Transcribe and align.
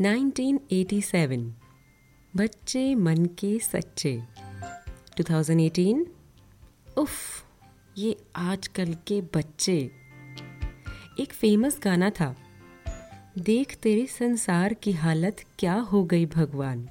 1987 0.00 1.54
बच्चे 2.36 2.94
मन 2.94 3.24
के 3.38 3.58
सच्चे। 3.58 4.12
2018 5.16 6.04
उफ, 6.96 7.12
ये 7.98 8.16
आजकल 8.36 8.94
के 9.06 9.20
बच्चे। 9.20 9.90
एक 11.20 11.32
फ़ेमस 11.32 11.80
गाना 11.84 12.10
था, 12.10 12.36
देख 13.38 13.74
तेरे 13.74 14.06
संसार 14.06 14.74
की 14.74 14.92
हालत 14.92 15.44
क्या 15.58 15.74
हो 15.74 16.04
गई 16.04 16.26
भगवान, 16.26 16.88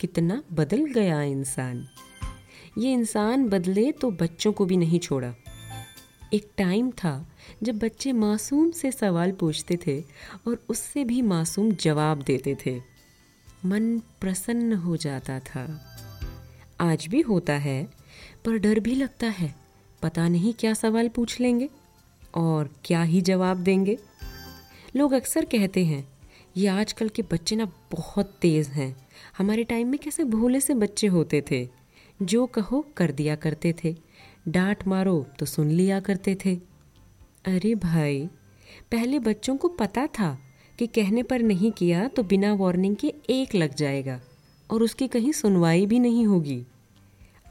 कितना 0.00 0.42
बदल 0.52 0.84
गया 0.84 1.22
इंसान। 1.22 1.86
ये 2.78 2.92
इंसान 2.92 3.48
बदले 3.48 3.92
तो 3.92 4.10
बच्चों 4.10 4.52
को 4.52 4.64
भी 4.64 4.76
नहीं 4.76 4.98
छोड़ा। 4.98 5.34
एक 6.34 6.50
टाइम 6.56 6.90
था 6.90 7.28
जब 7.62 7.78
बच्चे 7.78 8.12
मासूम 8.12 8.70
से 8.70 8.92
सवाल 8.92 9.32
पूछते 9.32 9.78
थे 9.86 10.00
और 10.48 10.64
उससे 10.68 11.04
भी 11.04 11.22
मासूम 11.22 11.72
जवाब 11.72 12.22
देते 12.22 12.56
थे। 12.66 12.82
मन 13.64 13.98
प्रसन्न 13.98 14.72
हो 14.72 14.96
जाता 14.96 15.40
था। 15.40 15.84
आज 16.80 17.06
भी 17.06 17.20
होता 17.20 17.52
है, 17.52 17.88
पर 18.44 18.58
डर 18.58 18.80
भी 18.80 18.94
लगता 18.94 19.26
है। 19.26 19.54
पता 20.02 20.28
नहीं 20.28 20.54
क्या 20.54 20.74
सवाल 20.74 21.08
पूछ 21.08 21.40
लेंगे 21.40 21.70
और 22.34 22.70
क्या 22.84 23.02
ही 23.02 23.20
जवाब 23.20 23.56
देंगे। 23.56 23.98
लोग 24.96 25.12
अक्सर 25.12 25.44
कहते 25.44 25.84
हैं, 25.84 26.08
ये 26.56 26.66
आजकल 26.66 27.08
के 27.08 27.22
बच्चे 27.22 27.56
ना 27.56 27.64
बहुत 27.92 28.38
तेज़ 28.42 28.70
हैं। 28.70 29.08
हमारे 29.38 29.64
टाइम 29.64 29.88
में 29.88 30.00
कैसे 30.00 30.24
भोले 30.24 30.60
से 30.60 30.74
बच्चे 30.74 31.06
होते 31.06 31.44
थे। 31.50 31.78
जो 32.22 32.46
कहो 32.46 32.86
कर 32.96 33.10
दिया 33.10 33.36
करते 33.36 33.74
थे। 33.84 33.96
डांट 34.48 34.86
मारो 34.86 35.26
तो 35.38 35.46
सुन 35.46 35.70
लिया 35.70 36.00
करते 36.00 36.34
थे। 36.44 36.54
अरे 37.46 37.74
भाई, 37.74 38.26
पहले 38.92 39.18
बच्चों 39.18 39.56
को 39.56 39.68
पता 39.68 40.06
था 40.06 40.38
कि 40.78 40.86
कहने 40.86 41.22
पर 41.22 41.42
नहीं 41.42 41.72
किया 41.72 42.08
तो 42.08 42.22
बिना 42.22 42.52
वार्निंग 42.54 42.96
के 42.96 43.14
एक 43.30 43.54
लग 43.54 43.74
जाएगा 43.74 44.20
और 44.70 44.82
उसकी 44.82 45.08
कहीं 45.08 45.32
सुनवाई 45.32 45.86
भी 45.86 45.98
नहीं 45.98 46.26
होगी। 46.26 46.66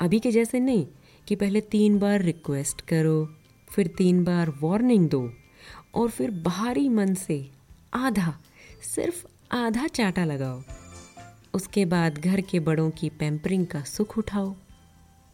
अभी 0.01 0.19
के 0.19 0.31
जैसे 0.31 0.59
नहीं 0.59 0.87
कि 1.27 1.35
पहले 1.35 1.61
तीन 1.61 1.99
बार 1.99 2.21
रिक्वेस्ट 2.21 2.81
करो, 2.81 3.29
फिर 3.69 3.87
तीन 3.87 4.23
बार 4.23 4.53
वार्निंग 4.61 5.09
दो 5.09 5.33
और 5.95 6.09
फिर 6.09 6.31
बाहरी 6.31 6.89
मन 6.89 7.13
से 7.13 7.49
आधा, 7.93 8.33
सिर्फ़ 8.95 9.25
आधा 9.51 9.87
चाटा 9.87 10.25
लगाओ। 10.25 10.61
उसके 11.53 11.85
बाद 11.85 12.17
घर 12.17 12.41
के 12.41 12.59
बड़ों 12.59 12.89
की 12.89 13.09
पैम्परिंग 13.09 13.67
का 13.67 13.81
सुख 13.81 14.17
उठाओ। 14.17 14.55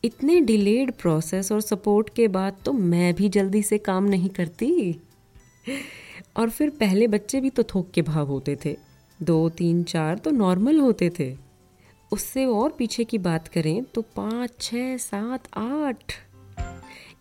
इतने 0.04 0.40
डिलेड 0.42 0.92
प्रोसेस 0.92 1.52
और 1.52 1.62
सपोर्ट 1.62 2.09
के 2.09 2.28
बाद 2.28 2.56
तो 2.66 2.72
मैं 2.73 3.14
भी 3.16 3.30
जल्दी 3.30 3.62
से 3.64 3.78
काम 3.78 4.04
नहीं 4.04 4.30
करती। 4.30 5.00
और 6.38 6.50
फिर 6.50 6.70
पहले 6.70 7.08
बच्चे 7.08 7.42
भी 7.42 7.50
तो 7.50 7.64
थोक 7.64 7.92
के 7.92 8.02
भाव 8.02 8.28
होते 8.28 8.58
थे। 8.66 8.76
दो, 9.20 9.50
तीन, 9.50 9.84
चार 9.84 10.18
तो 10.18 10.32
नॉर्मल 10.32 10.80
होते 10.80 11.10
थे। 11.20 11.34
उससे 12.12 12.45
और 12.45 12.76
पीछे 12.78 13.04
की 13.04 13.18
बात 13.18 13.48
करें 13.48 13.84
तो 13.84 14.02
पाँच 14.16 14.60
छः 14.62 14.95
सात, 14.98 15.48
आठ। 15.58 16.14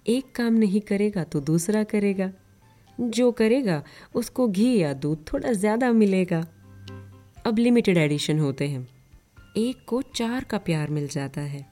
एक 0.08 0.34
काम 0.34 0.54
नहीं 0.54 0.80
करेगा 0.80 1.24
तो 1.24 1.40
दूसरा 1.40 1.84
करेगा। 1.84 2.30
जो 2.98 3.30
करेगा, 3.32 3.82
उसको 4.14 4.48
घी 4.48 4.76
या 4.78 4.92
दूध 4.94 5.26
थोड़ा 5.32 5.52
ज़्यादा 5.52 5.92
मिलेगा। 5.92 6.46
अब 7.46 7.58
लिमिटेड 7.58 7.98
एडिशन 7.98 8.38
होते 8.38 8.68
हैं। 8.68 8.88
एक 9.56 9.84
को 9.86 10.02
चार 10.14 10.44
का 10.44 10.58
प्यार 10.58 10.90
मिल 10.90 11.08
जाता 11.08 11.40
है। 11.40 11.71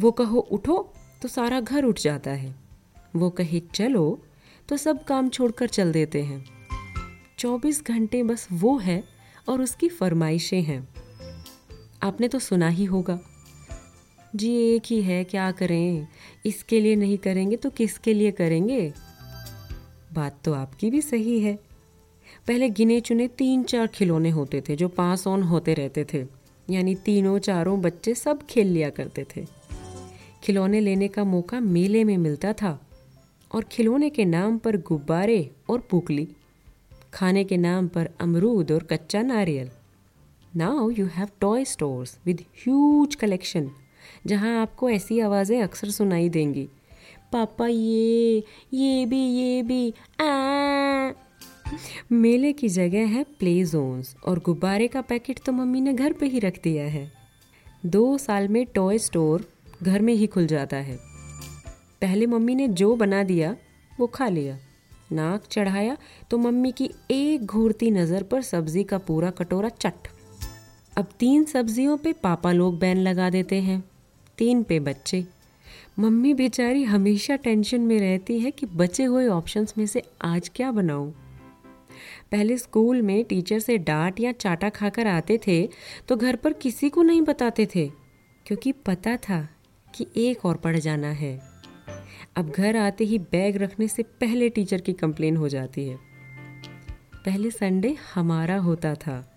वो 0.00 0.10
कहो, 0.10 0.38
उठो 0.38 0.94
तो 1.22 1.28
सारा 1.28 1.60
घर 1.60 1.84
उठ 1.84 2.00
जाता 2.00 2.30
है। 2.30 2.54
वो 3.16 3.30
कहे, 3.30 3.60
चलो। 3.60 4.22
तो 4.68 4.76
सब 4.76 5.04
काम 5.04 5.28
छोड़कर 5.28 5.66
चल 5.68 5.92
देते 5.92 6.22
हैं। 6.22 6.44
चौबीस 7.38 7.84
घंटे 7.84 8.22
बस 8.22 8.48
वो 8.52 8.78
है 8.78 9.04
और 9.48 9.62
उसकी 9.62 9.88
फरमाइशें 9.88 10.62
हैं। 10.62 10.88
आपने 12.02 12.28
तो 12.28 12.38
सुना 12.38 12.68
ही 12.68 12.84
होगा। 12.84 13.20
जी, 14.36 14.56
एक 14.56 14.82
ही 14.86 15.02
है, 15.02 15.24
क्या 15.24 15.52
करें? 15.52 16.08
इसके 16.46 16.80
लिए 16.80 16.96
नहीं 16.96 17.18
करेंगे 17.18 17.56
तो 17.56 17.70
किसके 17.70 18.14
लिए 18.14 18.30
करेंगे? 18.30 18.92
बात 20.12 20.38
तो 20.44 20.52
आपकी 20.52 20.90
भी 20.90 21.00
सही 21.00 21.40
है। 21.40 21.58
पहले 22.46 22.68
गिने 22.68 23.00
चुने 23.00 23.28
तीन 23.28 23.62
चार 23.62 23.86
खिलौने 23.86 24.30
होते 24.30 24.60
थे, 24.60 24.76
जो 24.76 24.88
पास 24.88 25.26
ऑन 25.26 25.42
होते 25.42 25.74
रहते 25.74 26.06
थे। 26.14 26.26
यानी 26.70 26.94
तीनों 26.94 27.38
चारों 27.38 27.80
बच्चे 27.80 28.14
सब 28.14 28.46
खेल 28.46 28.66
लिया 28.66 28.90
करते 28.90 29.26
थे। 29.36 29.59
खिलौने 30.42 30.80
लेने 30.80 31.08
का 31.08 31.24
मौका 31.24 31.60
मेले 31.60 32.04
में 32.04 32.16
मिलता 32.18 32.52
था 32.52 32.78
और 33.50 33.64
खिलौने 33.64 34.10
के 34.10 34.24
नाम 34.24 34.58
पर 34.58 34.76
गुब्बारे 34.76 35.50
और 35.70 35.80
पुकली, 35.90 36.28
खाने 37.14 37.44
के 37.44 37.56
नाम 37.56 37.88
पर 37.88 38.08
अमरूद 38.20 38.72
और 38.72 38.82
कच्चा 38.82 39.22
नारियल। 39.22 39.70
Now 40.56 40.90
you 40.90 41.06
have 41.06 41.28
toy 41.40 41.64
stores 41.64 42.18
with 42.26 42.44
huge 42.64 43.14
collection 43.14 43.70
जहाँ 44.26 44.60
आपको 44.62 44.90
ऐसी 44.90 45.20
आवाज़ें 45.20 45.62
अक्सर 45.62 45.90
सुनाई 45.90 46.28
देंगी। 46.28 46.68
पापा, 47.32 47.66
ये 47.66 48.44
ये 48.74 49.06
भी 49.06 49.20
ये 49.28 49.62
भी, 49.62 49.94
आ। 50.20 51.12
मेले 52.12 52.52
की 52.52 52.68
जगह 52.68 53.06
है 53.06 53.22
प्ले 53.38 53.64
जोन्स 53.64 54.16
और 54.26 54.38
गुब्बारे 54.38 54.88
का 54.88 55.00
पैकेट 55.00 55.40
तो 55.46 55.52
मम्मी 55.52 55.80
ने 55.80 55.92
घर 55.92 56.12
पे 56.12 56.26
ही 56.26 56.38
रख 56.38 56.62
दिया 56.62 56.84
है। 56.84 57.10
दो 57.86 58.18
साल 58.18 58.48
में 58.48 58.64
टॉय 58.66 58.98
स्टोर 58.98 59.44
घर 59.82 60.02
में 60.02 60.12
ही 60.14 60.26
खुल 60.26 60.46
जाता 60.46 60.76
है। 60.78 60.96
पहले 62.02 62.26
मम्मी 62.26 62.54
ने 62.54 62.68
जो 62.70 62.94
बना 62.96 63.22
दिया, 63.22 63.54
वो 63.92 64.06
खा 64.06 64.28
लिया। 64.28 64.58
नाक 65.12 65.44
चढ़ाया 65.50 65.96
तो 66.30 66.38
मम्मी 66.38 66.72
की 66.72 66.90
एक 67.10 67.44
घूरती 67.44 67.90
नज़र 67.90 68.22
पर 68.22 68.42
सब्ज़ी 68.42 68.84
का 68.84 68.98
पूरा 68.98 69.30
कटोरा 69.32 69.68
चट। 69.70 70.08
अब 70.92 71.08
तीन 71.20 71.44
सब्जियों 71.44 71.96
पे 71.96 72.12
पापा 72.12 72.52
लोग 72.52 72.78
बैन 72.78 72.98
लगा 72.98 73.30
देते 73.30 73.60
हैं, 73.60 73.82
तीन 74.38 74.62
पे 74.62 74.80
बच्चे। 74.80 75.24
मम्मी 75.98 76.32
बेचारी 76.34 76.82
हमेशा 76.84 77.36
टेंशन 77.36 77.80
में 77.80 77.98
रहती 78.00 78.38
है 78.40 78.50
कि 78.50 78.66
बचे 78.66 79.04
हुए 79.04 79.26
ऑप्शंस 79.28 79.74
में 79.78 79.86
से 79.86 80.02
आज 80.22 80.50
क्या 80.54 80.70
बनाऊँ। 80.72 81.10
पहले 82.32 82.56
स्कूल 82.58 83.00
में 83.02 83.24
टीचर 83.24 83.58
से 83.58 83.76
डांट 83.78 84.20
या 84.20 84.32
चाटा 84.32 84.68
खाकर 84.70 85.06
आते 85.06 85.38
थे 85.46 85.62
तो 86.08 86.16
घर 86.16 86.36
पर 86.36 86.52
किसी 86.52 86.88
को 86.88 87.02
नहीं 87.02 87.22
बताते 87.22 87.66
थे, 87.66 87.86
क्योंकि 88.46 88.72
पता 88.86 89.16
था 89.18 89.48
कि 89.94 90.06
एक 90.16 90.46
और 90.46 90.56
पढ़ 90.56 90.76
जाना 90.76 91.08
है। 91.08 91.42
अब 92.36 92.50
घर 92.50 92.76
आते 92.76 93.04
ही 93.04 93.18
बैग 93.18 93.56
रखने 93.56 93.88
से 93.88 94.02
पहले 94.02 94.48
टीचर 94.48 94.80
की 94.80 94.92
कंप्लेन 94.92 95.36
हो 95.36 95.48
जाती 95.48 95.88
है। 95.88 95.98
पहले 97.24 97.50
संडे 97.50 97.96
हमारा 98.14 98.56
होता 98.56 98.94
था। 98.94 99.36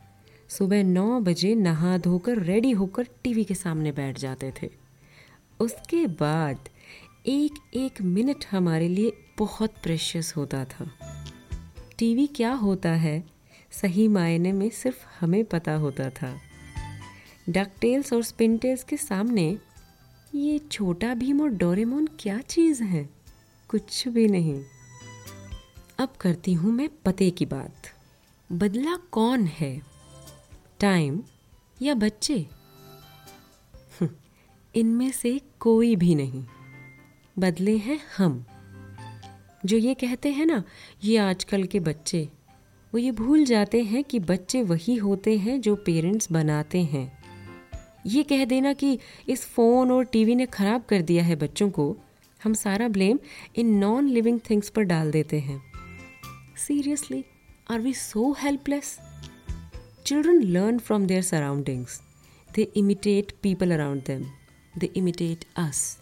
सुबह 0.49 0.83
नौ 0.83 1.19
बजे 1.19 1.55
नहा 1.55 1.97
धोकर 1.97 2.37
रेडी 2.37 2.71
होकर 2.71 3.03
टीवी 3.23 3.43
के 3.43 3.53
सामने 3.53 3.91
बैठ 3.91 4.19
जाते 4.19 4.53
थे। 4.61 4.69
उसके 5.59 6.07
बाद 6.07 6.69
एक 7.25 7.51
एक 7.73 8.01
मिनट 8.01 8.45
हमारे 8.51 8.87
लिए 8.87 9.13
बहुत 9.37 9.73
प्रेशियस 9.83 10.33
होता 10.37 10.65
था। 10.65 10.91
टीवी 11.97 12.27
क्या 12.27 12.53
होता 12.53 12.89
है, 12.89 13.23
सही 13.71 14.07
मायने 14.07 14.51
में 14.51 14.69
सिर्फ़ 14.69 15.05
हमें 15.19 15.45
पता 15.45 15.73
होता 15.73 16.09
था। 16.09 16.37
डकटेल्स 17.49 18.13
और 18.13 18.23
स्पिनटेल्स 18.23 18.83
के 18.83 18.97
सामने 18.97 19.57
ये 20.35 20.59
छोटा 20.59 21.13
भीम 21.13 21.41
और 21.41 21.49
डोरेमोन 21.49 22.07
क्या 22.19 22.39
चीज़ 22.39 22.83
है? 22.83 23.09
कुछ 23.69 24.07
भी 24.07 24.27
नहीं। 24.27 24.63
अब 25.99 26.13
करती 26.21 26.53
हूँ 26.53 26.71
मैं 26.71 26.89
पते 27.05 27.31
की 27.31 27.45
बात। 27.45 27.75
बदला 28.51 28.95
कौन 28.95 29.45
है? 29.45 29.81
टाइम 30.79 31.23
या 31.81 31.93
बच्चे? 31.93 32.47
इनमें 34.75 35.11
से 35.11 35.41
कोई 35.59 35.95
भी 35.95 36.15
नहीं। 36.15 36.45
बदले 37.39 37.77
हैं 37.77 37.99
हम। 38.17 38.45
जो 39.65 39.77
ये 39.77 39.93
कहते 39.93 40.31
हैं 40.31 40.45
ना, 40.45 40.63
ये 41.03 41.17
आजकल 41.17 41.63
के 41.63 41.79
बच्चे। 41.79 42.29
वो 42.93 42.97
ये 42.97 43.11
भूल 43.11 43.45
जाते 43.45 43.83
हैं 43.83 44.03
कि 44.03 44.19
बच्चे 44.19 44.63
वही 44.63 44.95
होते 44.95 45.37
हैं 45.37 45.61
जो 45.61 45.75
पेरेंट्स 45.75 46.31
बनाते 46.31 46.83
हैं। 46.83 47.22
ये 48.05 48.23
कह 48.23 48.45
देना 48.45 48.73
कि 48.73 48.97
इस 49.29 49.45
फ़ोन 49.45 49.91
और 49.91 50.05
टीवी 50.05 50.35
ने 50.35 50.45
ख़राब 50.45 50.83
कर 50.83 51.01
दिया 51.01 51.23
है 51.23 51.35
बच्चों 51.35 51.69
को। 51.69 51.95
हम 52.43 52.53
सारा 52.53 52.87
ब्लेम 52.87 53.19
इन 53.55 53.73
नॉन 53.75 54.07
लिविंग 54.07 54.39
थिंग्स 54.49 54.69
पर 54.69 54.83
डाल 54.83 55.11
देते 55.11 55.39
हैं। 55.39 55.61
Seriously 56.67 57.23
are 57.71 57.79
we 57.79 57.93
so 57.93 58.31
helpless 58.39 58.97
children 60.05 60.41
learn 60.43 60.79
from 60.79 61.05
their 61.05 61.21
surroundings 61.21 62.01
they 62.55 62.63
imitate 62.75 63.31
people 63.41 63.71
around 63.71 64.01
them 64.01 64.25
they 64.77 64.89
imitate 64.95 65.45
us 65.57 65.97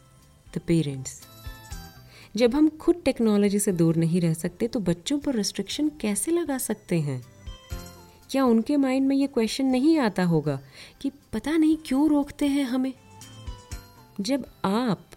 the 0.55 0.61
parents 0.67 1.21
जब 2.35 2.55
हम 2.55 2.69
खुद 2.69 3.01
टेक्नोलॉजी 3.05 3.59
से 3.59 3.71
दूर 3.71 3.95
नहीं 3.95 4.21
रह 4.21 4.33
सकते 4.33 4.67
तो 4.67 4.79
बच्चों 4.79 5.19
पर 5.19 5.35
रिस्ट्रिक्शन 5.35 5.89
कैसे 6.01 6.31
लगा 6.31 6.57
सकते 6.57 6.99
हैं? 6.99 7.21
क्या 8.31 8.45
उनके 8.45 8.77
माइंड 8.77 9.07
में 9.07 9.15
ये 9.15 9.27
क्वेश्चन 9.27 9.65
नहीं 9.65 9.97
आता 9.97 10.23
होगा 10.23 10.59
कि 11.01 11.11
पता 11.33 11.57
नहीं 11.57 11.77
क्यों 11.85 12.09
रोकते 12.09 12.45
हैं 12.47 12.63
हमें? 12.63 12.93
जब 14.21 14.45
आप 14.65 15.09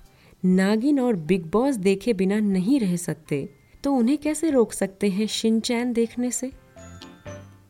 नागिन 0.44 1.00
और 1.00 1.16
बिग 1.16 1.46
बॉस 1.46 1.74
देखे 1.74 2.12
बिना 2.12 2.40
नहीं 2.40 2.80
रह 2.80 2.96
सकते 2.96 3.48
तो 3.84 3.92
उन्हें 3.92 4.18
कैसे 4.18 4.50
रोक 4.50 4.72
सकते 4.72 5.10
हैं 5.10 5.26
शिनचैन 5.26 5.92
देखने 5.92 6.30
से? 6.30 6.50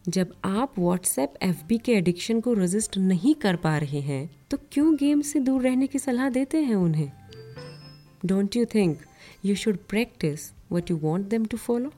जब 0.09 0.35
आप 0.45 0.79
व्हाट्सएप 0.79 1.35
एफबी 1.43 1.79
के 1.79 1.93
एडिक्शन 1.93 2.41
को 2.41 2.53
रजिस्ट 2.53 2.99
नहीं 2.99 3.35
कर 3.35 3.57
पा 3.57 3.79
रहे 3.79 4.01
हैं 4.01 4.31
तो 4.51 4.59
क्यों 4.73 4.97
गेम 4.97 5.21
से 5.21 5.41
दूर 5.41 5.63
रहने 5.63 5.87
की 5.87 5.99
सलाह 5.99 6.31
देते 6.31 6.59
हैं 6.59 6.75
उन्हें? 6.75 7.13
Don't 8.27 8.57
you 8.57 8.65
think 8.65 8.99
you 9.45 9.55
should 9.55 9.79
practice 9.89 10.53
what 10.73 10.91
you 10.91 10.97
want 10.97 11.27
them 11.27 11.45
to 11.45 11.57
follow 11.57 11.93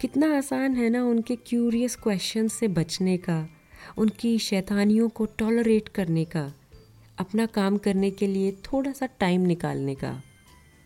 कितना 0.00 0.38
आसान 0.38 0.74
है 0.74 0.88
ना 0.90 1.02
उनके 1.04 1.34
क्यूरियस 1.36 1.96
क्वेश्चन 1.96 2.46
से 2.48 2.68
बचने 2.68 3.16
का, 3.16 3.48
उनकी 3.98 4.38
शैतानियों 4.38 5.08
को 5.08 5.26
टॉलरेट 5.38 5.88
करने 5.88 6.24
का, 6.24 6.52
अपना 7.18 7.46
काम 7.46 7.76
करने 7.78 8.10
के 8.10 8.26
लिए 8.26 8.52
थोड़ा 8.52 8.92
सा 8.92 9.06
टाइम 9.06 9.40
निकालने 9.40 9.94
का। 9.94 10.22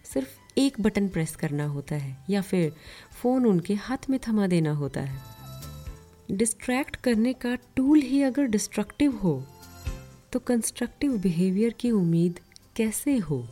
सिर्फ़ 0.04 0.58
एक 0.58 0.80
बटन 0.80 1.08
प्रेस 1.08 1.36
करना 1.36 1.66
होता 1.66 1.94
है, 1.94 2.16
या 2.30 2.42
फिर 2.42 2.72
फ़ोन 3.22 3.46
उनके 3.46 3.74
हाथ 3.74 4.10
में 4.10 4.18
थमा 4.28 4.46
देना 4.46 4.72
होता 4.72 5.00
है। 5.00 5.22
डिस्ट्रैक्ट 6.30 6.96
करने 6.96 7.32
का 7.32 7.56
टूल 7.76 8.00
ही 8.00 8.22
अगर 8.22 8.46
डिस्ट्रक्टिव 8.46 9.16
हो 9.16 9.42
तो 10.32 10.38
कंस्ट्रक्टिव 10.38 11.16
बिहेवियर 11.18 11.72
की 11.72 11.90
उम्मीद 11.90 12.40
कैसे 12.76 13.16
हो? 13.16 13.44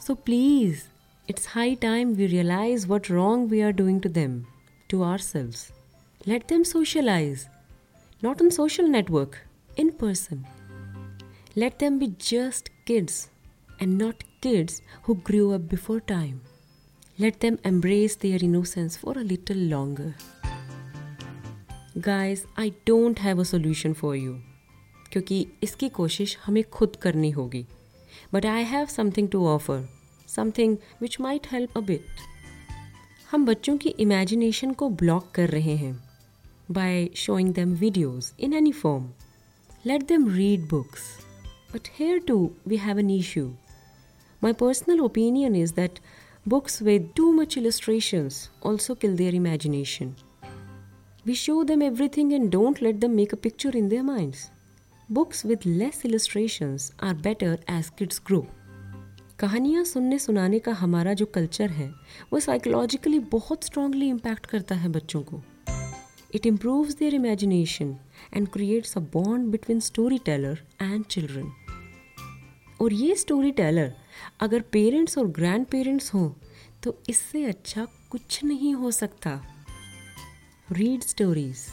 So 0.00 0.14
so 0.14 0.20
please 0.20 0.82
It's 1.27 1.47
high 1.49 1.75
time 1.81 2.13
we 2.13 2.25
realise 2.27 2.87
what 2.87 3.11
wrong 3.11 3.49
we 3.51 3.61
are 3.61 3.71
doing 3.73 4.01
to 4.01 4.09
them 4.09 4.41
to 4.89 5.01
ourselves 5.19 5.67
let 6.27 6.47
them 6.49 6.63
socialise 6.71 7.45
not 8.23 8.41
on 8.41 8.49
social 8.49 8.89
network 8.89 9.35
in 9.79 9.89
person 10.01 10.43
let 11.53 11.79
them 11.79 11.99
be 11.99 12.07
just 12.07 12.69
kids 12.85 13.29
and 13.77 13.97
not 13.97 14.23
kids 14.41 14.81
who 15.03 15.15
grew 15.15 15.51
up 15.51 15.67
before 15.67 15.99
time. 16.01 16.39
Let 17.19 17.41
them 17.41 17.59
embrace 17.65 18.15
their 18.15 18.39
innocence 18.41 18.95
for 18.95 19.17
a 19.17 19.23
little 19.23 19.65
longer. 19.73 20.13
Guys 21.97 22.43
I 22.59 22.69
don't 22.87 23.19
have 23.19 23.39
a 23.39 23.43
solution 23.43 23.93
for 23.93 24.15
you 24.15 24.33
क्योंकि 25.11 25.45
इसकी 25.63 25.89
कोशिश 25.89 26.37
हमें 26.43 26.63
खुद 26.73 26.95
करनी 27.01 27.29
होगी 27.31 27.65
but 28.33 28.45
I 28.45 28.63
have 28.63 28.85
something 28.85 29.27
to 29.29 29.45
offer 29.47 29.83
Something 30.27 30.77
which 31.01 31.19
might 31.21 31.47
help 31.51 31.77
a 31.77 31.81
bit 31.81 32.21
हम 33.31 33.45
बच्चों 33.45 33.77
की 33.77 33.89
इमेजिनेशन 34.05 34.73
को 34.73 34.89
ब्लॉक 35.01 35.31
कर 35.35 35.49
रहे 35.49 35.75
हैं 35.75 35.93
by 36.71 37.09
showing 37.15 37.53
them 37.53 37.73
videos 37.75 38.31
in 38.39 38.53
any 38.53 38.71
form 38.71 39.09
let 39.85 40.07
them 40.07 40.29
read 40.35 40.67
books 40.69 41.09
but 41.73 41.89
here 41.99 42.19
too 42.27 42.39
we 42.67 42.77
have 42.77 42.99
an 42.99 43.09
issue 43.09 43.47
my 44.43 44.53
personal 44.59 44.99
opinion 45.01 45.55
is 45.55 45.71
that 45.73 45.99
books 46.45 46.81
with 46.81 47.13
too 47.13 47.31
much 47.31 47.55
illustrations 47.55 48.49
also 48.63 48.95
kill 48.95 49.15
their 49.15 49.33
imagination. 49.35 50.15
We 51.23 51.35
show 51.35 51.63
them 51.63 51.83
everything 51.83 52.33
and 52.33 52.51
don't 52.51 52.81
let 52.81 52.99
them 52.99 53.15
make 53.15 53.31
a 53.31 53.37
picture 53.37 53.69
in 53.69 53.89
their 53.89 54.01
minds. 54.01 54.49
Books 55.07 55.43
with 55.43 55.63
less 55.67 56.03
illustrations 56.03 56.93
are 56.99 57.13
better 57.13 57.59
as 57.67 57.91
kids 57.91 58.17
grow. 58.17 58.47
कहानियाँ 59.38 59.84
सुनने 59.84 60.18
सुनाने 60.18 60.58
का 60.58 60.72
हमारा 60.72 61.12
जो 61.14 61.24
culture 61.26 61.70
है 61.70 61.88
वो 62.32 62.40
psychologically 62.40 63.18
बहुत 63.32 63.64
strongly 63.64 64.08
impact 64.08 64.46
करता 64.46 64.74
है 64.74 64.88
बच्चों 64.88 65.20
को। 65.22 65.42
It 66.34 66.46
improves 66.46 66.94
their 66.94 67.14
imagination 67.14 67.96
and 68.34 68.48
creates 68.48 68.96
a 68.96 69.00
bond 69.00 69.50
between 69.50 69.80
storyteller 70.18 70.62
and 70.82 71.04
children 71.04 71.52
और 72.80 72.92
ये 72.92 73.14
स्टोरी 73.14 73.50
टेलर 73.50 73.92
अगर 74.40 74.60
पेरेंट्स 74.72 75.18
और 75.18 75.28
ग्रैंड 75.28 75.66
पेरेंट्स 75.66 76.14
हों 76.14 76.30
तो 76.82 76.96
इससे 77.08 77.44
अच्छा 77.44 77.86
कुछ 78.10 78.44
नहीं 78.44 78.74
हो 78.74 78.90
सकता। 78.90 79.40
Read 80.72 81.02
stories 81.02 81.66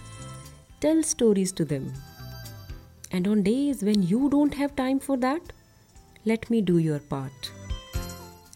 tell 0.82 1.02
stories 1.04 1.56
to 1.56 1.66
them. 1.66 1.90
And 3.14 3.28
on 3.28 3.44
days 3.44 3.86
when 3.86 4.04
you 4.04 4.28
don't 4.30 4.56
have 4.56 4.70
time 4.78 4.98
for 4.98 5.18
that, 5.18 5.52
let 6.25 6.51
me 6.51 6.61
do 6.61 6.79
your 6.79 6.99
part. 6.99 7.53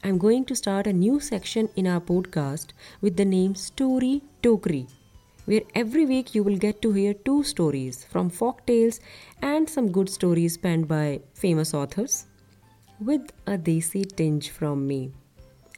I'm 0.05 0.19
going 0.19 0.45
to 0.47 0.57
start 0.57 0.87
a 0.87 0.93
new 0.93 1.21
section 1.21 1.69
in 1.77 1.87
our 1.87 2.01
podcast 2.01 2.73
with 3.01 3.17
the 3.17 3.25
name 3.25 3.55
Story 3.55 4.23
Tokri, 4.43 4.89
where 5.45 5.63
every 5.75 6.05
week 6.07 6.35
you 6.35 6.43
will 6.43 6.57
get 6.57 6.83
to 6.83 6.93
hear 6.93 7.15
two 7.15 7.43
stories 7.45 8.05
from 8.05 8.29
folk 8.31 8.67
tales 8.67 9.01
and 9.41 9.69
some 9.69 9.93
good 9.93 10.09
stories 10.09 10.57
penned 10.57 10.89
by 10.89 11.21
famous 11.35 11.73
authors 11.73 12.27
with 13.01 13.33
a 13.47 13.57
desi 13.57 14.05
tinge 14.17 14.51
from 14.51 14.87
me. 14.87 15.13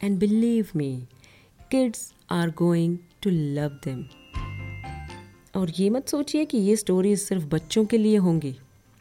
And 0.00 0.18
believe 0.18 0.74
me, 0.74 1.06
kids 1.70 2.14
are 2.30 2.48
going 2.48 3.00
to 3.20 3.30
love 3.30 3.80
them. 3.82 4.08
और 5.56 5.70
ये 5.70 5.90
मत 5.90 6.08
सोचिए 6.08 6.44
कि 6.44 6.58
ये 6.58 6.76
stories 6.76 7.18
सिर्फ 7.20 7.44
बच्चों 7.44 7.84
के 7.84 7.98
लिए 7.98 8.16
होंगी 8.16 8.54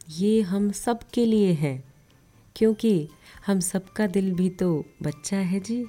ये 0.09 0.41
हम 0.41 0.71
सब 0.71 0.99
के 1.13 1.25
लिए 1.25 1.53
है 1.53 1.86
क्योंकि 2.58 3.08
हम 3.46 3.60
सबका 3.60 4.06
दिल 4.06 4.32
भी 4.34 4.48
तो 4.50 4.84
बच्चा 5.02 5.36
है 5.36 5.60
जी। 5.60 5.84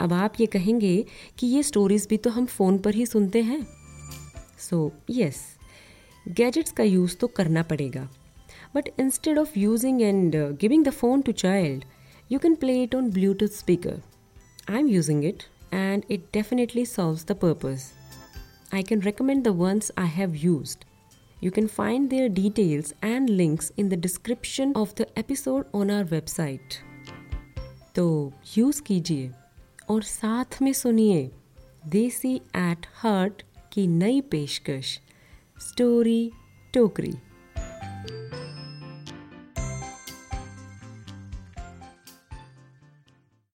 अब 0.00 0.12
आप 0.12 0.34
ये 0.40 0.46
कहेंगे 0.46 1.04
कि 1.38 1.46
ये 1.46 1.62
स्टोरीज 1.62 2.06
भी 2.10 2.16
तो 2.16 2.30
हम 2.30 2.46
फ़ोन 2.46 2.78
पर 2.78 2.94
ही 2.94 3.06
सुनते 3.06 3.42
हैं। 3.42 3.66
सो 4.58 4.90
यस 5.10 5.42
गैजेट्स 6.28 6.72
का 6.72 6.84
यूज़ 6.84 7.16
तो 7.16 7.26
करना 7.26 7.62
पड़ेगा। 7.62 8.08
But 8.74 8.88
instead 9.00 9.38
of 9.38 9.58
using 9.58 10.02
and 10.02 10.36
giving 10.60 10.84
the 10.84 10.90
phone 10.90 11.22
to 11.22 11.32
child 11.44 11.84
you 12.32 12.38
can 12.38 12.54
play 12.54 12.82
it 12.82 12.94
on 12.94 13.10
Bluetooth 13.10 13.56
speaker 13.58 14.02
I 14.70 14.78
am 14.78 14.88
using 14.88 15.24
it 15.24 15.42
and 15.72 16.02
it 16.10 16.24
definitely 16.34 16.86
solves 16.86 17.26
the 17.26 17.36
purpose 17.42 17.88
I 18.72 18.80
can 18.88 19.00
recommend 19.04 19.46
the 19.46 19.52
ones 19.60 19.86
I 20.00 20.04
have 20.16 20.34
used. 20.40 20.82
You 21.42 21.50
can 21.50 21.68
find 21.68 22.10
their 22.10 22.28
details 22.28 22.92
and 23.02 23.30
links 23.30 23.72
in 23.78 23.88
the 23.88 23.98
description 24.06 24.72
of 24.76 24.94
the 24.94 25.06
episode 25.18 25.64
on 25.74 25.90
our 25.90 26.04
website. 26.10 26.74
तो 27.94 28.32
use 28.58 28.82
कीजिए 28.82 29.30
और 29.88 30.02
साथ 30.02 30.62
में 30.62 30.72
सुनिए 30.72 31.30
देसी 31.86 32.34
at 32.56 32.86
heart 32.94 33.42
की 33.72 33.86
नई 33.86 34.20
पेशकश 34.20 35.00
स्टोरी 35.60 36.32
टोकरी 36.74 37.14